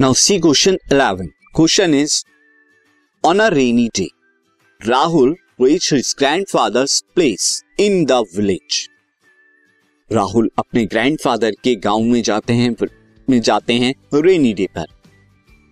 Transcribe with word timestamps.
Now 0.00 0.12
C 0.12 0.38
question 0.38 0.76
11 0.92 1.26
question 1.56 1.94
is 1.94 2.24
on 3.24 3.38
a 3.38 3.46
rainy 3.48 3.88
day 3.96 4.08
Rahul 4.86 5.36
reach 5.62 5.92
his 5.92 6.14
grandfather's 6.18 7.04
place 7.14 7.64
in 7.80 8.04
the 8.04 8.12
village 8.12 8.88
Rahul 10.12 10.50
अपने 10.58 10.84
grandfather 10.86 11.50
के 11.50 11.74
गाँव 11.74 12.00
में 12.00 12.22
जाते 12.22 12.52
हैं 12.52 12.76
में 13.30 13.40
जाते 13.40 13.72
हैं 13.72 13.94
रेनी 14.14 14.52
डे 14.52 14.66
पर। 14.66 14.86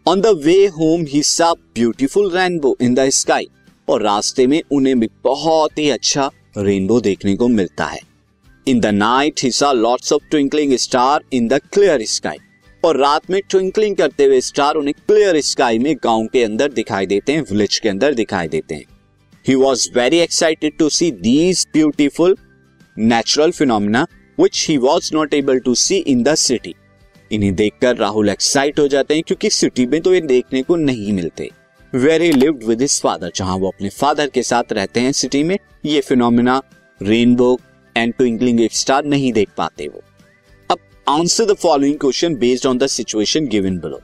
On 0.08 0.20
the 0.20 0.26
way 0.26 0.66
home 0.66 1.04
he 1.08 1.22
saw 1.22 1.52
beautiful 1.52 2.30
rainbow 2.30 2.76
in 2.80 2.94
the 2.94 3.08
sky 3.08 3.48
और 3.88 4.02
रास्ते 4.02 4.46
में 4.46 4.62
उन्हें 4.72 5.00
भी 5.00 5.08
बहुत 5.24 5.78
ही 5.78 5.90
अच्छा 5.90 6.30
रेनबो 6.58 7.00
देखने 7.00 7.36
को 7.36 7.48
मिलता 7.48 7.84
है। 7.84 8.00
इन 8.68 8.80
the 8.80 8.86
night 8.86 9.42
he 9.42 9.50
saw 9.50 9.72
lots 9.72 10.12
of 10.12 10.24
twinkling 10.30 10.76
star 10.76 11.24
in 11.32 11.48
the 11.48 11.60
clear 11.72 12.04
sky 12.04 12.36
और 12.84 12.96
रात 12.96 13.30
में 13.30 13.40
ट्विंकलिंग 13.50 13.96
करते 13.96 14.24
हुए 14.24 14.40
स्टार 14.40 14.74
उन्हें 14.74 14.94
क्लियर 15.08 15.40
स्काई 15.40 15.78
में 15.78 15.94
गाँव 16.04 16.26
के 16.26 16.42
अंदर 16.44 16.72
दिखाई 16.72 17.06
देते 17.06 17.32
हैं, 17.32 17.42
विलेज 17.42 17.78
के 17.78 17.88
अंदर 17.88 18.14
दिखाई 18.14 18.48
देते 18.48 18.74
हैं। 18.74 18.84
He 19.46 19.54
was 19.54 19.88
very 19.94 20.18
excited 20.18 20.76
to 20.78 20.88
see 20.88 21.10
these 21.12 21.66
beautiful 21.72 22.36
natural 22.96 23.50
phenomena 23.50 24.06
which 24.38 24.66
he 24.68 24.76
was 24.78 25.10
not 25.14 25.34
able 25.34 25.58
to 25.58 25.74
see 25.74 25.96
in 25.96 26.22
the 26.22 26.34
city 26.36 26.74
इन्हें 27.30 27.54
देखकर 27.54 27.96
राहुल 27.96 28.28
एक्साइट 28.28 28.78
हो 28.80 28.88
जाते 28.88 29.14
हैं, 29.14 29.22
क्योंकि 29.22 29.50
सिटी 29.50 29.86
में 29.86 30.00
तो 30.00 30.14
ये 30.14 30.20
देखने 30.20 30.62
को 30.62 30.76
नहीं 30.76 31.12
मिलते। 31.12 31.50
Very 31.92 32.30
lived 32.32 32.64
with 32.64 32.80
his 32.80 33.00
father 33.02 33.32
जहाँ 33.36 33.56
वो 33.56 33.68
अपने 33.68 33.88
फादर 33.90 34.28
के 34.28 34.42
साथ 34.42 34.72
रहते 34.72 35.00
हैं 35.00 35.12
सिटी 35.12 35.42
में, 35.42 35.58
ये 35.84 36.00
phenomena 36.00 36.60
rainbow 37.00 37.58
and 37.96 38.14
twinkling 38.14 38.68
star 38.72 39.04
नहीं 39.04 39.32
देख 39.32 39.48
पाते 39.56 39.86
वो। 39.88 40.02
Answer 41.08 41.44
the 41.44 41.52
following 41.52 41.98
question 41.98 42.34
based 42.34 42.66
on 42.66 42.78
the 42.78 42.86
situation 42.86 43.46
given 43.46 43.78
below 43.78 44.00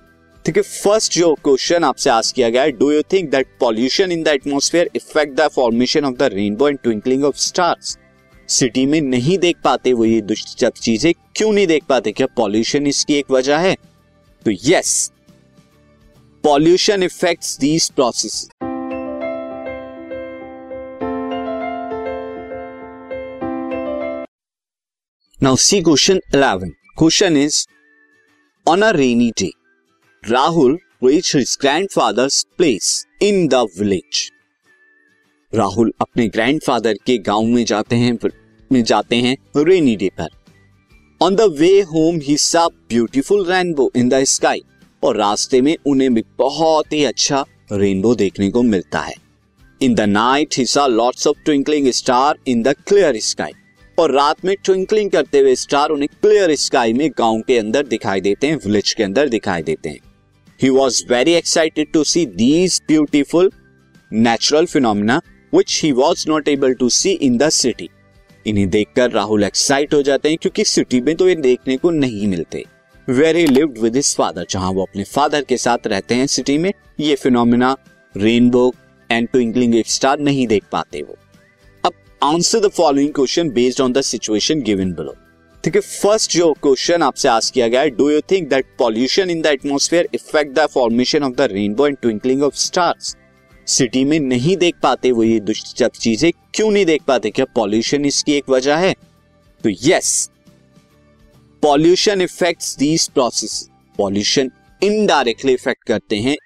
ठीक 0.46 0.56
है 0.56 0.62
फ़र्स्ट 0.62 1.12
जो 1.12 1.34
क्वेश्चन 1.34 1.84
आपसे 1.84 2.10
आस्क 2.10 2.34
किया 2.34 2.48
गया 2.50 2.62
है 2.62 2.72
do 2.72 2.90
you 2.92 3.02
think 3.02 3.30
that 3.30 3.46
pollution 3.60 4.12
in 4.12 4.22
the 4.22 4.28
atmosphere 4.28 4.90
effect 4.96 5.34
the 5.34 5.48
formation 5.48 6.04
of 6.04 6.14
the 6.14 6.22
rainbow 6.22 6.68
and 6.68 6.78
twinkling 6.78 7.24
of 7.24 7.36
stars 7.36 7.98
city 8.48 8.86
में 8.86 9.00
नहीं 9.00 9.38
देख 9.38 9.56
पाते 9.64 9.92
वो 9.92 10.04
ये 10.04 10.20
दुष्ट 10.20 10.64
चीज़ें, 10.64 11.12
क्यों 11.36 11.52
नहीं 11.52 11.66
देख 11.66 11.84
पाते? 11.84 12.12
क्या 12.12 12.26
पॉल्यूशन 12.26 12.86
इसकी 12.86 13.14
एक 13.14 13.30
वजह 13.30 13.58
है? 13.58 13.74
तो 14.44 14.50
yes 14.50 15.12
pollution 16.44 17.02
effects 17.02 17.58
these 17.58 17.90
process 17.90 18.48
now 25.42 25.56
C 25.56 25.80
question 25.82 26.20
11 26.34 26.79
question 27.00 27.36
is 27.36 27.66
on 28.68 28.82
a 28.82 28.90
rainy 28.90 29.30
day 29.38 29.50
Rahul 30.30 30.78
reach 31.04 31.36
his 31.36 31.56
grandfather's 31.60 32.42
place 32.56 33.06
in 33.22 33.46
the 33.48 33.54
village 33.54 34.30
Rahul 35.54 35.92
अपने 36.00 36.28
ग्रैंडफादर 36.28 36.94
के 37.06 37.18
गाँव 37.18 37.42
में 37.42 37.64
जाते 37.64 37.96
हैं 37.96 38.18
में 38.72 38.82
जाते 38.84 39.16
हैं 39.16 39.36
रेनी 39.56 39.96
डे 39.96 40.10
पर। 40.20 40.28
On 41.22 41.36
the 41.36 41.40
way 41.40 41.80
home 41.82 42.20
he 42.22 42.36
saw 42.36 42.66
beautiful 42.68 43.44
rainbow 43.46 43.90
in 43.96 44.08
the 44.08 44.24
sky 44.24 44.62
और 45.04 45.16
रास्ते 45.16 45.60
में 45.60 45.76
उन्हें 45.86 46.14
भी 46.14 46.24
बहुत 46.38 46.92
ही 46.92 47.04
अच्छा 47.04 47.44
रेनबो 47.72 48.14
देखने 48.14 48.50
को 48.50 48.62
मिलता 48.62 49.00
है। 49.00 49.14
इन 49.82 49.94
the 49.94 50.00
night 50.00 50.58
he 50.58 50.66
saw 50.66 50.86
lots 50.86 51.26
of 51.26 51.38
twinkling 51.44 51.90
star 51.92 52.38
in 52.46 52.62
the 52.62 52.68
clear 52.68 53.20
sky 53.20 53.52
और 54.00 54.12
रात 54.12 54.44
में 54.44 54.54
ट्विंकलिंग 54.64 55.10
करते 55.10 55.38
हुए 55.38 55.54
स्टार 55.56 55.90
उन्हें 55.90 56.08
क्लियर 56.22 56.54
स्काई 56.56 56.92
में 56.92 57.08
गाँव 57.10 57.40
के 57.40 57.58
अंदर 57.58 57.86
दिखाई 57.86 58.20
देते 58.20 58.46
हैं, 58.46 58.56
विलेज 58.56 58.92
के 58.92 59.02
अंदर 59.02 59.28
दिखाई 59.28 59.62
देते 59.62 59.88
हैं। 59.88 59.98
He 60.60 60.68
was 60.70 61.02
very 61.10 61.32
excited 61.32 61.92
to 61.92 62.04
see 62.04 62.24
these 62.26 62.80
beautiful 62.88 63.50
natural 64.10 64.66
phenomena 64.66 65.20
which 65.52 65.80
he 65.82 65.92
was 65.92 66.24
not 66.28 66.48
able 66.48 66.74
to 66.74 66.88
see 66.88 67.10
in 67.12 67.36
the 67.38 67.48
city 67.50 67.88
इन्हें 68.46 68.68
देखकर 68.70 69.10
राहुल 69.10 69.44
एक्साइट 69.44 69.94
हो 69.94 70.02
जाते 70.02 70.28
हैं, 70.28 70.38
क्योंकि 70.38 70.64
सिटी 70.64 71.00
में 71.00 71.14
तो 71.16 71.28
ये 71.28 71.34
देखने 71.36 71.76
को 71.76 71.90
नहीं 71.90 72.26
मिलते। 72.28 72.64
Very 73.08 73.46
lived 73.46 73.78
with 73.78 73.96
his 73.96 74.14
father 74.16 74.46
जहाँ 74.50 74.70
वो 74.72 74.82
अपने 74.82 75.04
फादर 75.04 75.42
के 75.42 75.56
साथ 75.56 75.86
रहते 75.86 76.14
हैं 76.14 76.26
सिटी 76.26 76.58
में, 76.58 76.72
ये 77.00 77.14
phenomena 77.14 77.76
rainbow 78.14 78.72
and 79.10 79.28
twinkling 79.28 79.82
star 79.86 80.18
नहीं 80.20 80.46
देख 80.46 80.64
पाते 80.72 81.02
वो। 81.02 81.16
Answer 82.22 82.60
the 82.60 82.68
following 82.68 83.12
question 83.14 83.50
based 83.50 83.80
on 83.80 83.92
the 83.92 84.00
situation 84.00 84.60
given 84.62 84.92
below 84.92 85.14
ठीक 85.64 85.74
है 85.74 85.80
फ़र्स्ट 85.80 86.32
जो 86.32 86.52
क्वेश्चन 86.62 87.02
आपसे 87.02 87.28
आस्क 87.28 87.54
किया 87.54 87.68
गया 87.68 87.80
है 87.80 87.90
do 87.90 88.08
you 88.10 88.20
think 88.30 88.48
that 88.48 88.66
pollution 88.78 89.30
in 89.30 89.40
the 89.42 89.46
atmosphere 89.46 90.08
effect 90.14 90.52
the 90.54 90.66
formation 90.66 91.22
of 91.22 91.34
the 91.34 91.48
rainbow 91.52 91.86
and 91.86 91.96
twinkling 92.02 92.42
of 92.42 92.54
stars 92.56 93.14
city 93.66 94.04
में 94.04 94.18
नहीं 94.20 94.56
देख 94.56 94.74
पाते 94.82 95.10
वो 95.12 95.22
ये 95.22 95.38
दुष्ट 95.40 95.82
चीज़ें, 95.84 96.30
क्यों 96.54 96.70
नहीं 96.70 96.84
देख 96.86 97.02
पाते? 97.02 97.30
क्या 97.30 97.44
पॉल्यूशन 97.54 98.04
इसकी 98.04 98.32
एक 98.32 98.48
वजह 98.50 98.76
है? 98.76 98.92
तो 99.64 99.70
yes 99.82 100.30
pollution 101.62 102.22
effects 102.22 102.76
these 102.78 103.08
process 103.08 103.68
pollution 103.98 104.50
indirectly 104.82 105.52
effect 105.52 105.84
करते 105.84 106.16
हैं। 106.16 106.36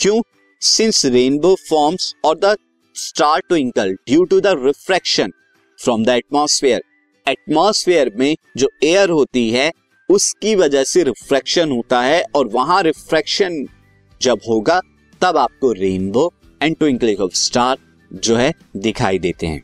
क्यों? 0.00 0.20
सिंस 0.62 1.04
रेनबो 1.06 1.54
फॉर्म्स 1.68 2.14
और 2.24 2.38
the 2.38 2.56
star 2.94 3.40
twinkle 3.40 3.92
due 4.08 4.24
to 4.24 4.40
the 4.40 4.46
refraction 4.64 5.32
from 5.78 6.04
the 6.04 6.08
atmosphere 6.08 6.82
atmosphere 7.26 8.10
में 8.16 8.36
जो 8.56 8.68
एयर 8.84 9.10
होती 9.10 9.50
है, 9.50 9.72
उसकी 10.08 10.54
वजह 10.54 10.84
से 10.84 11.02
रिफ्रैक्शन 11.02 11.70
होता 11.70 12.00
है 12.02 12.22
और 12.34 12.48
वहाँ 12.48 12.82
रिफ्रैक्शन 12.82 13.64
जब 14.20 14.40
होगा, 14.48 14.80
तब 15.22 15.36
आपको 15.36 15.72
rainbow 15.72 16.32
and 16.62 16.76
twinkling 16.78 17.20
of 17.20 17.32
star 17.34 17.78
जो 18.12 18.36
है 18.36 18.52
दिखाई 18.76 19.18
देते 19.18 19.46
हैं। 19.46 19.62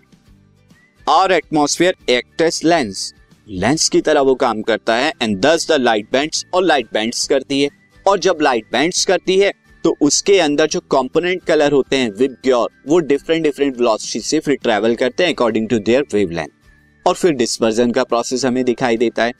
और 1.08 1.32
एटमोस्फेयर 1.32 1.94
एक्टेस 2.10 2.64
लेंस 2.64 3.12
लेंस 3.48 3.88
की 3.88 4.00
तरह 4.00 4.20
वो 4.20 4.34
काम 4.34 4.62
करता 4.62 4.96
है 4.96 5.12
and 5.22 5.38
thus 5.40 5.68
the 5.68 5.80
light 5.80 6.10
bands 6.12 6.44
और 6.54 6.64
लाइट 6.64 6.92
बैंड्स 6.92 7.26
करती 7.28 7.62
है। 7.62 7.68
और 8.06 8.18
जब 8.18 8.38
लाइट 8.42 8.70
बैंड्स 8.72 9.04
करती 9.04 9.38
है 9.38 9.52
तो 9.84 9.96
उसके 10.00 10.38
अंदर 10.40 10.66
जो 10.66 10.80
कंपोनेंट 10.90 11.42
कलर 11.44 11.72
होते 11.72 11.96
हैं 11.96 12.10
विद 12.10 12.36
ग्योर 12.44 12.70
वो 12.88 12.98
डिफरेंट 13.00 13.42
डिफरेंट 13.42 13.76
वेलोसिटी 13.76 14.20
से 14.20 14.40
फिर 14.40 14.56
ट्रेवल 14.62 14.94
करते 14.94 15.24
हैं 15.24 15.34
अकॉर्डिंग 15.34 15.68
टू 15.68 15.78
देयर 15.78 16.04
वेवलेंथ 16.14 17.06
और 17.06 17.14
फिर 17.14 17.32
डिस्पर्जन 17.32 17.90
का 17.90 18.04
प्रोसेस 18.04 18.44
हमें 18.44 18.64
दिखाई 18.64 18.96
देता 18.96 19.24
है। 19.24 19.32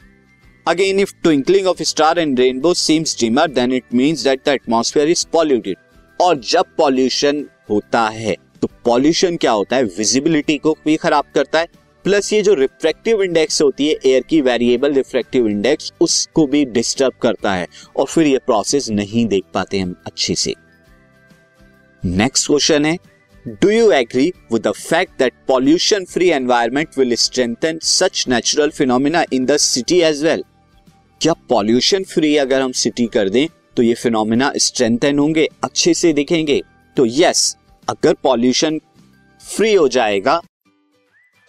Again 0.67 1.01
if 1.01 1.13
twinkling 1.23 1.67
of 1.67 1.83
star 1.83 2.19
and 2.19 2.41
rainbow 2.41 2.75
seems 2.75 3.19
dimmer 3.21 3.51
then 3.51 3.73
it 3.73 3.95
means 3.95 4.25
that 4.25 4.41
the 4.47 4.49
atmosphere 4.49 5.09
is 5.09 5.27
polluted 5.33 5.77
और 6.21 6.41
जब 6.43 6.75
पॉल्यूशन 6.79 7.45
होता 7.71 8.09
है 8.09 8.37
तो 8.63 8.69
पॉल्यूशन 8.85 9.37
क्या 9.37 9.53
होता 9.53 9.77
है? 9.77 9.85
विजिबिलिटी 9.85 10.57
को 10.59 10.77
भी 10.85 10.97
खराब 10.97 11.25
करता 11.35 11.59
है। 11.59 11.67
प्लस 12.05 12.33
ये 12.33 12.43
जो 12.43 12.55
रिफ्रेक्टिव 12.55 13.23
इंडेक्स 13.23 13.63
होती 13.63 13.89
है 13.89 13.97
एयर 14.07 14.23
की 14.23 14.41
वेरिएबल 14.41 14.93
रिफ्रेक्टिव 14.93 15.49
इंडेक्स 15.49 15.93
उसको 16.01 16.47
भी 16.47 16.65
डिस्टर्ब 16.65 17.13
करता 17.23 17.55
है 17.55 17.67
और 17.97 18.07
फिर 18.07 18.27
ये 18.27 18.39
प्रोसेस 18.39 18.91
नहीं 18.91 19.27
देख 19.27 19.45
पाते 19.55 19.79
हम 19.79 19.95
अच्छे 20.07 20.35
से। 20.35 20.55
नेक्स्ट 22.05 22.47
क्वेश्चन 22.47 22.85
है 22.85 22.99
do 23.49 23.71
you 23.71 23.91
agree 23.91 24.33
with 24.53 24.63
the 24.63 24.71
fact 24.71 25.19
that 25.19 25.33
pollution 25.49 26.05
free 26.05 26.29
environment 26.29 26.89
will 26.99 27.15
strengthen 27.15 27.79
such 27.83 28.25
natural 28.29 28.71
phenomena 28.71 29.25
in 29.33 29.45
the 29.45 29.57
city 29.57 30.01
as 30.01 30.25
well 30.25 30.45
क्या 31.21 31.33
पॉल्यूशन 31.33 32.05
फ्री 32.05 32.37
अगर 32.37 32.61
हम 32.61 32.73
सिटी 32.73 33.07
कर 33.07 33.29
दें 33.29 33.47
तो 33.77 33.83
ये 33.83 33.95
फिनोमिना 33.95 34.53
स्ट्रेंथन 34.57 35.19
होंगे, 35.19 35.49
अच्छे 35.65 35.95
से 35.95 36.13
दिखेंगे? 36.13 36.63
तो 36.97 37.07
यस 37.07 37.57
अगर 37.89 38.15
पॉल्यूशन 38.15 38.79
फ्री 39.57 39.75
हो 39.75 39.89
जाएगा 39.89 40.41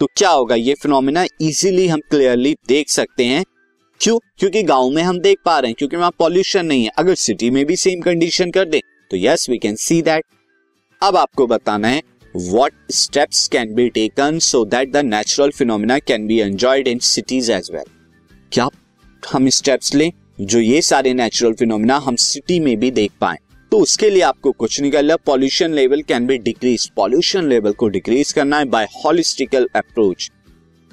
तो 0.02 0.06
क्या 0.16 0.30
होगा? 0.30 0.54
ये 0.54 0.74
फिनोमिना 0.74 1.22
इजीली 1.40 1.86
हम 1.88 2.00
क्लियरली 2.10 2.54
देख 2.68 2.88
सकते 2.90 3.24
हैं। 3.24 3.44
क्यों? 4.00 4.18
क्योंकि 4.38 4.62
गाँव 4.62 4.88
में 4.90 5.02
हम 5.02 5.18
देख 5.20 5.38
पा 5.44 5.58
रहे 5.58 5.68
हैं, 5.68 5.74
क्योंकि 5.78 5.96
वहाँ 5.96 6.10
पॉल्यूशन 6.18 6.66
नहीं 6.66 6.84
है। 6.84 6.90
अगर 6.98 7.14
सिटी 7.14 7.50
में 7.50 7.64
भी 7.66 7.76
सेम 7.76 8.00
कंडीशन 8.00 8.50
कर 8.50 8.64
दे 8.64 8.80
तो 9.10 9.16
yes 9.16 9.48
we 9.50 9.58
can 9.58 9.76
see 9.76 10.00
that 10.02 10.24
अब 11.02 11.16
आपको 11.16 11.46
बताना 11.46 11.88
है 11.88 12.02
what 12.34 12.72
steps 12.92 13.46
can 13.48 13.74
be 13.74 13.88
taken 13.90 14.38
so 14.38 14.64
that 14.64 14.92
the 14.92 15.04
natural 15.04 15.50
phenomena 15.50 15.98
can 15.98 16.26
be 16.26 16.38
enjoyed 16.40 16.88
in 16.88 16.98
cities 17.04 17.52
as 17.52 17.70
well 17.72 17.84
क्या 18.52 18.68
हम 19.22 19.48
स्टेप्स 19.50 19.94
लें 19.94 20.10
जो 20.40 20.60
ये 20.60 20.82
सारे 20.82 21.14
नेचुरल 21.14 21.52
फिनोमिना 21.52 21.98
हम 21.98 22.16
सिटी 22.16 22.60
में 22.60 22.76
भी 22.76 22.90
देख 22.90 23.12
पाए? 23.20 23.38
तो 23.72 23.78
उसके 23.78 24.08
लिए 24.10 24.22
आपको 24.22 24.50
कुछ 24.52 24.80
नहीं 24.80 24.90
करना। 24.92 25.14
Pollution 25.16 25.72
level 25.74 26.00
can 26.02 26.26
be 26.26 26.36
decrease 26.38 26.86
pollution 26.96 27.48
level 27.48 27.72
को 27.72 27.88
डिक्रीज 27.88 28.32
करना 28.32 28.58
है 28.58 28.64
बाय 28.64 28.86
हॉलिस्टिकल 28.96 29.68
अप्रोच 29.76 30.30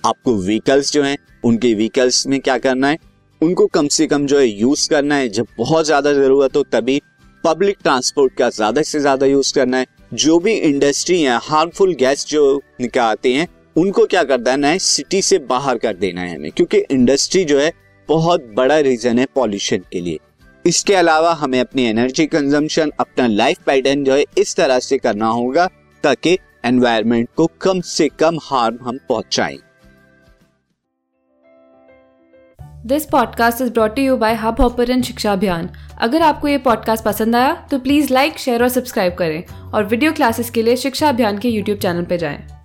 आपको 0.03 0.35
व्हीकल्स 0.35 0.91
जो 0.93 1.01
हैं, 1.03 1.17
उनके 1.43 1.73
व्हीकल्स 1.73 2.25
में 2.27 2.39
क्या 2.39 2.57
करना 2.57 2.87
है? 2.87 2.97
उनको 3.41 3.65
कम 3.67 3.87
से 3.87 4.07
कम 4.07 4.25
जो 4.27 4.39
है 4.39 4.47
यूज़ 4.47 4.87
करना 4.89 5.15
है। 5.15 5.27
जब 5.29 5.47
बहुत 5.57 5.85
ज़्यादा 5.85 6.13
ज़रूरत 6.13 6.55
हो 6.55 6.63
तभी 6.63 6.99
पब्लिक 7.43 7.77
ट्रांसपोर्ट 7.83 8.33
का 8.33 8.49
ज़्यादा 8.49 8.81
से 8.81 8.99
ज़्यादा 8.99 9.25
यूज़ 9.25 9.53
करना 9.53 9.77
है। 9.77 9.85
जो 10.15 10.39
भी 10.39 10.53
इंडस्ट्री 10.53 11.21
है 11.21 11.37
हार्मफुल 11.43 11.93
गैस 11.95 12.25
जो 12.27 12.61
निकालते 12.81 13.33
हैं, 13.33 13.47
उनको 13.75 14.05
क्या 14.05 14.23
कर 14.23 14.37
देना 14.39 14.67
है? 14.67 14.79
सिटी 14.79 15.21
से 15.21 15.39
बाहर 15.49 15.77
कर 15.77 15.93
देना 15.97 16.21
है 16.21 16.35
हमें। 16.35 16.51
क्योंकि 16.51 16.83
इंडस्ट्री 16.91 17.43
जो 17.45 17.59
है, 17.59 17.71
बहुत 18.09 18.49
बड़ा 18.55 18.79
रीजन 18.81 19.19
है 19.19 19.27
पॉल्यूशन 19.35 19.83
के 19.91 20.01
लिए। 20.01 20.19
इसके 20.65 20.95
अलावा 20.95 21.33
हमें 21.33 21.59
अपनी 21.59 21.83
एनर्जी 21.83 22.25
कंजम्पशन 22.25 22.91
अपना 22.99 23.27
लाइफ 23.27 23.57
पैटर्न 23.65 24.03
जो 24.03 24.13
है, 24.13 24.23
इस 24.37 24.55
तरह 24.55 24.79
से 24.79 24.97
करना 24.97 25.27
होगा, 25.27 25.67
ताकि 26.03 26.37
एनवायरमेंट 26.65 27.29
को 27.35 27.45
कम 27.61 27.81
से 27.81 28.07
कम 28.09 28.39
हार्म 28.43 28.77
हम 28.81 28.97
पहुंचाएँ। 29.09 29.57
This 32.85 33.05
podcast 33.05 33.61
is 33.61 33.71
brought 33.71 33.99
you 33.99 34.17
by 34.17 34.35
Hubhopper 34.61 35.01
शिक्षा 35.01 35.33
अभियान 35.33 35.69
अगर 36.01 36.21
आपको 36.21 36.47
ये 36.47 36.57
पॉडकास्ट 36.57 37.05
पसंद 37.05 37.35
आया 37.35 37.53
तो 37.71 37.79
प्लीज़ 37.79 38.13
लाइक 38.13 38.37
शेयर 38.37 38.63
और 38.63 38.69
सब्सक्राइब 38.69 39.15
करें। 39.15 39.71
और 39.73 39.83
वीडियो 39.83 40.11
क्लासेस 40.13 40.49
के 40.49 40.63
लिए 40.63 40.75
शिक्षा 40.75 41.09
अभियान 41.09 41.37
के 41.37 41.49
यूट्यूब 41.49 41.79
चैनल 41.79 42.05
पर 42.05 42.17
जाएँ। 42.17 42.58